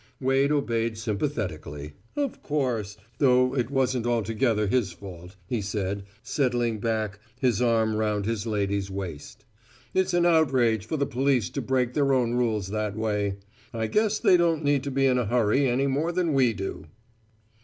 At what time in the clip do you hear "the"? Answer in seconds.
10.97-11.05